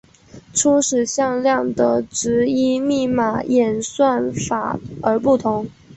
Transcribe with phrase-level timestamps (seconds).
[0.51, 5.69] 初始向量的值依密码演算法而不同。